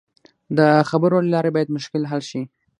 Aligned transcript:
د 0.57 0.59
خبرو 0.89 1.17
له 1.23 1.29
لارې 1.33 1.49
باید 1.55 1.73
مشکل 1.77 2.03
حل 2.11 2.21
شي. 2.29 2.41